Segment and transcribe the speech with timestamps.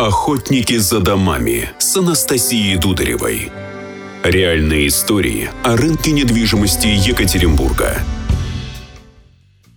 [0.00, 3.52] Охотники за домами с Анастасией Дударевой.
[4.24, 7.98] Реальные истории о рынке недвижимости Екатеринбурга.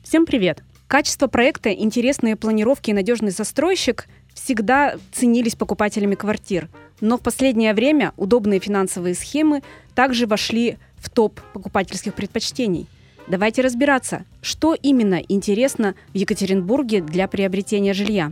[0.01, 0.63] Всем привет!
[0.87, 6.69] Качество проекта, интересные планировки и надежный застройщик всегда ценились покупателями квартир.
[7.01, 9.61] Но в последнее время удобные финансовые схемы
[9.93, 12.87] также вошли в топ покупательских предпочтений.
[13.27, 18.31] Давайте разбираться, что именно интересно в Екатеринбурге для приобретения жилья.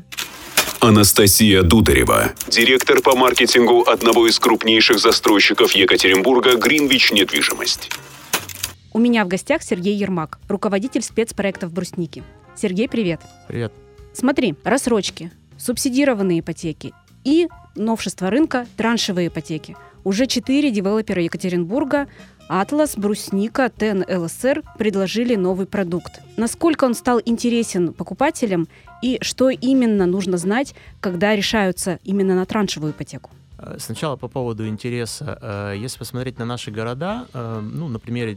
[0.83, 7.91] Анастасия Дударева, директор по маркетингу одного из крупнейших застройщиков Екатеринбурга «Гринвич Недвижимость».
[8.91, 12.23] У меня в гостях Сергей Ермак, руководитель спецпроектов «Брусники».
[12.55, 13.21] Сергей, привет.
[13.47, 13.71] Привет.
[14.13, 19.77] Смотри, рассрочки, субсидированные ипотеки и новшество рынка– траншевые ипотеки.
[20.03, 22.07] Уже четыре девелопера Екатеринбурга
[22.53, 26.19] Атлас, Брусника, Тен, ЛСР предложили новый продукт.
[26.35, 28.67] Насколько он стал интересен покупателям
[29.01, 33.29] и что именно нужно знать, когда решаются именно на траншевую ипотеку?
[33.61, 35.37] Э, сначала по поводу интереса.
[35.41, 38.35] Э, если посмотреть на наши города, э, ну, на примере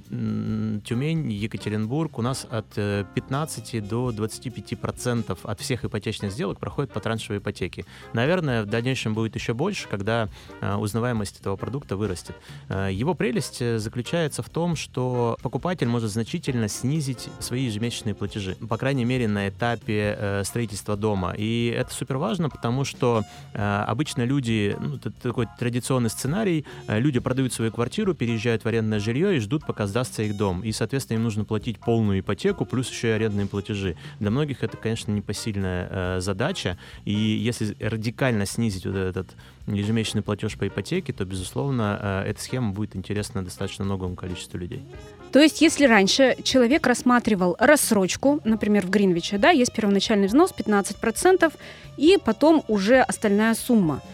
[0.84, 7.00] Тюмень, Екатеринбург, у нас от 15 до 25 процентов от всех ипотечных сделок проходит по
[7.00, 7.84] траншевой ипотеке.
[8.12, 10.28] Наверное, в дальнейшем будет еще больше, когда
[10.61, 12.36] узнаваемость этого продукта вырастет.
[12.69, 19.05] Его прелесть заключается в том, что покупатель может значительно снизить свои ежемесячные платежи, по крайней
[19.05, 21.34] мере, на этапе строительства дома.
[21.36, 23.22] И это супер важно, потому что
[23.55, 26.65] обычно люди, ну, такой традиционный сценарий.
[26.87, 30.62] Э, люди продают свою квартиру, переезжают в арендное жилье и ждут, пока сдастся их дом.
[30.62, 33.97] И, соответственно, им нужно платить полную ипотеку, плюс еще и арендные платежи.
[34.21, 36.79] Для многих это, конечно, непосильная э, задача.
[37.05, 39.34] И если радикально снизить вот этот
[39.67, 44.84] ежемесячный платеж по ипотеке, то, безусловно, э, эта схема будет интересна достаточно многому количеству людей.
[45.33, 51.53] То есть, если раньше человек рассматривал рассрочку, например, в Гринвиче, да, есть первоначальный взнос 15%,
[51.97, 54.01] и потом уже остальная сумма–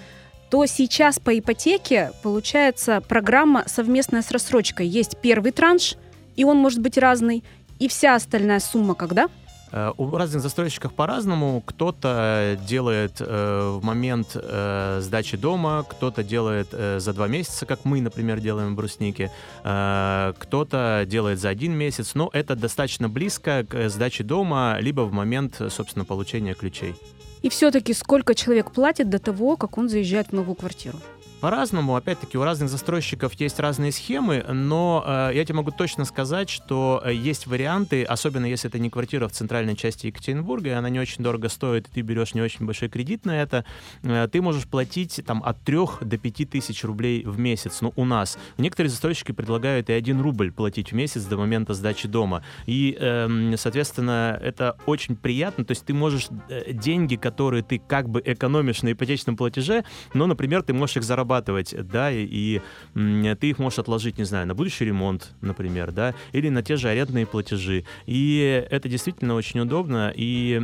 [0.50, 4.88] то сейчас по ипотеке получается программа совместная с рассрочкой.
[4.88, 5.96] Есть первый транш,
[6.36, 7.44] и он может быть разный,
[7.78, 9.28] и вся остальная сумма когда?
[9.72, 11.62] Э, у разных застройщиков по-разному.
[11.64, 17.84] Кто-то делает э, в момент э, сдачи дома, кто-то делает э, за два месяца, как
[17.84, 19.30] мы, например, делаем в бруснике,
[19.62, 25.12] э, кто-то делает за один месяц, но это достаточно близко к сдаче дома, либо в
[25.12, 26.96] момент, собственно, получения ключей.
[27.42, 30.98] И все-таки сколько человек платит до того, как он заезжает в новую квартиру?
[31.40, 36.50] По-разному, опять-таки, у разных застройщиков есть разные схемы, но э, я тебе могу точно сказать,
[36.50, 40.90] что э, есть варианты, особенно если это не квартира в центральной части Екатеринбурга, и она
[40.90, 43.64] не очень дорого стоит, и ты берешь не очень большой кредит на это,
[44.02, 47.80] э, ты можешь платить там от 3 до 5 тысяч рублей в месяц.
[47.80, 48.36] Ну, у нас.
[48.58, 52.44] Некоторые застройщики предлагают и 1 рубль платить в месяц до момента сдачи дома.
[52.66, 55.64] И, э, соответственно, это очень приятно.
[55.64, 60.26] То есть ты можешь э, деньги, которые ты как бы экономишь на ипотечном платеже, но,
[60.26, 62.60] например, ты можешь их зарабатывать зарабатывать, да, и,
[62.94, 66.88] ты их можешь отложить, не знаю, на будущий ремонт, например, да, или на те же
[66.88, 67.84] арендные платежи.
[68.06, 70.60] И это действительно очень удобно, и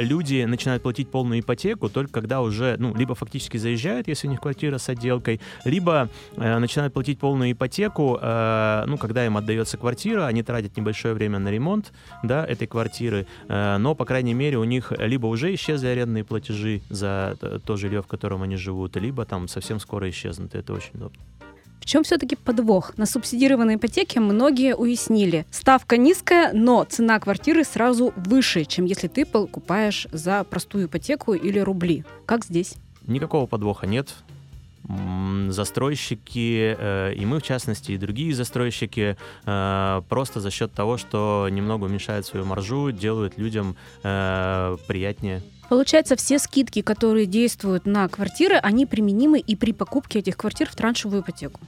[0.00, 4.40] люди начинают платить полную ипотеку только когда уже, ну, либо фактически заезжают, если у них
[4.40, 10.26] квартира с отделкой, либо э, начинают платить полную ипотеку, э, ну, когда им отдается квартира,
[10.26, 11.92] они тратят небольшое время на ремонт,
[12.22, 16.80] да, этой квартиры, э, но, по крайней мере, у них либо уже исчезли арендные платежи
[16.88, 20.92] за то жилье, в котором они живут, либо там совсем скоро исчезнут, и это очень
[20.94, 21.20] удобно.
[21.82, 22.96] В чем все-таки подвох?
[22.96, 25.46] На субсидированной ипотеке многие уяснили.
[25.50, 31.58] Ставка низкая, но цена квартиры сразу выше, чем если ты покупаешь за простую ипотеку или
[31.58, 32.04] рубли.
[32.24, 32.74] Как здесь?
[33.04, 34.14] Никакого подвоха нет.
[35.48, 41.48] Застройщики, э, и мы в частности, и другие застройщики, э, просто за счет того, что
[41.50, 45.42] немного уменьшают свою маржу, делают людям э, приятнее
[45.72, 50.76] Получается, все скидки, которые действуют на квартиры, они применимы и при покупке этих квартир в
[50.76, 51.60] траншевую ипотеку.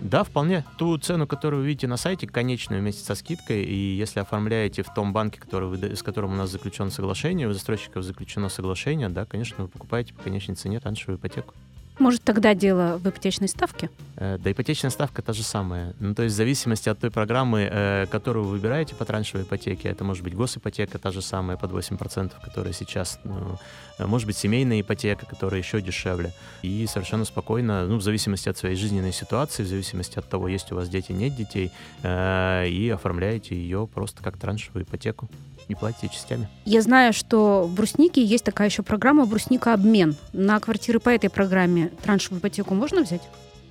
[0.00, 0.64] Да, вполне.
[0.78, 4.92] Ту цену, которую вы видите на сайте, конечную вместе со скидкой, и если оформляете в
[4.92, 9.26] том банке, который вы, с которым у нас заключено соглашение, у застройщиков заключено соглашение, да,
[9.26, 11.54] конечно, вы покупаете по конечной цене траншевую ипотеку.
[11.98, 13.90] Может, тогда дело в ипотечной ставке?
[14.16, 15.94] Э, да, ипотечная ставка та же самая.
[16.00, 19.88] Ну, то есть в зависимости от той программы, э, которую вы выбираете по траншевой ипотеке,
[19.88, 23.58] это может быть госипотека та же самая под 8%, которая сейчас, ну,
[23.98, 26.32] э, может быть семейная ипотека, которая еще дешевле.
[26.62, 30.72] И совершенно спокойно, ну, в зависимости от своей жизненной ситуации, в зависимости от того, есть
[30.72, 31.72] у вас дети, нет детей,
[32.02, 35.28] и оформляете ее просто как траншевую ипотеку
[35.68, 36.48] и платите частями.
[36.64, 40.16] Я знаю, что в Бруснике есть такая еще программа «Брусника обмен».
[40.32, 43.22] На квартиры по этой программе траншевую ипотеку можно взять?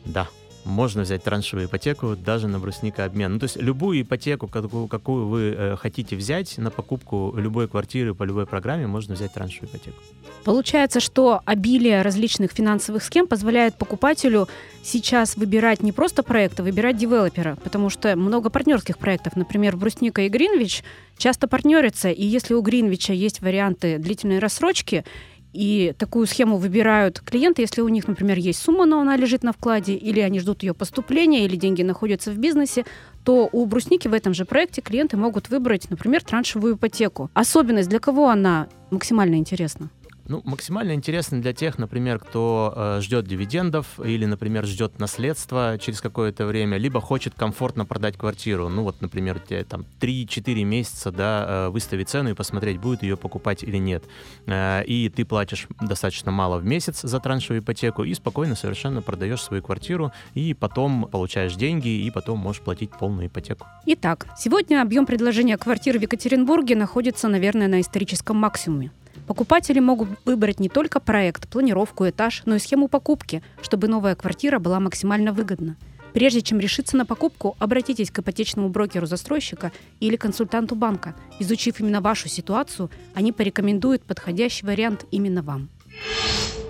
[0.05, 0.27] Да.
[0.65, 3.33] можно взять траншевую ипотеку даже на брусникообмен.
[3.33, 8.13] Ну, то есть любую ипотеку, какую, какую вы э, хотите взять на покупку любой квартиры
[8.13, 9.97] по любой программе, можно взять траншевую ипотеку.
[10.43, 14.47] Получается, что обилие различных финансовых схем позволяет покупателю
[14.83, 20.21] сейчас выбирать не просто проект, а выбирать девелопера, потому что много партнерских проектов, например, Брусника
[20.23, 20.83] и Гринвич
[21.17, 25.05] часто партнерятся, и если у Гринвича есть варианты длительной рассрочки,
[25.53, 29.51] и такую схему выбирают клиенты, если у них, например, есть сумма, но она лежит на
[29.53, 32.85] вкладе, или они ждут ее поступления, или деньги находятся в бизнесе,
[33.23, 37.29] то у брусники в этом же проекте клиенты могут выбрать, например, траншевую ипотеку.
[37.33, 39.89] Особенность для кого она максимально интересна?
[40.27, 45.99] Ну, максимально интересно для тех, например, кто э, ждет дивидендов или, например, ждет наследства через
[46.01, 48.69] какое-то время, либо хочет комфортно продать квартиру.
[48.69, 53.17] Ну, вот, например, тебе там 3-4 месяца, да, э, выставить цену и посмотреть, будет ее
[53.17, 54.03] покупать или нет.
[54.45, 59.41] Э, и ты платишь достаточно мало в месяц за траншевую ипотеку и спокойно совершенно продаешь
[59.41, 63.65] свою квартиру и потом получаешь деньги и потом можешь платить полную ипотеку.
[63.85, 68.91] Итак, сегодня объем предложения квартир в Екатеринбурге находится, наверное, на историческом максимуме.
[69.31, 74.59] Покупатели могут выбрать не только проект, планировку, этаж, но и схему покупки, чтобы новая квартира
[74.59, 75.77] была максимально выгодна.
[76.11, 81.15] Прежде чем решиться на покупку, обратитесь к ипотечному брокеру застройщика или консультанту банка.
[81.39, 85.69] Изучив именно вашу ситуацию, они порекомендуют подходящий вариант именно вам.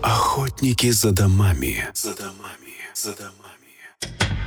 [0.04, 1.88] Охотники за домами.
[1.96, 2.76] За домами.
[2.94, 4.41] За домами.